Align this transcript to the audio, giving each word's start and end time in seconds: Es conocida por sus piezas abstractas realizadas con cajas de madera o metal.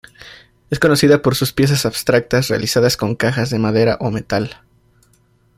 Es 0.71 0.79
conocida 0.79 1.21
por 1.21 1.35
sus 1.35 1.53
piezas 1.53 1.85
abstractas 1.85 2.47
realizadas 2.47 2.97
con 2.97 3.13
cajas 3.13 3.51
de 3.51 3.59
madera 3.59 3.97
o 4.01 4.09
metal. 4.09 4.57